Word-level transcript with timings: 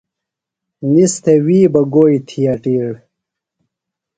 نِس 0.91 1.13
تھےۡ 1.23 1.41
وی 1.45 1.59
بہ 1.73 1.81
گوئی 1.93 2.17
تھی 2.27 2.41
اٹِیڑ۔ 2.53 2.91